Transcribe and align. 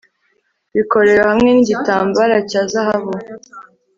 Bikorewe 0.75 1.21
hamwe 1.29 1.49
nigitambara 1.53 2.35
cya 2.49 2.61
zahabu 2.71 3.11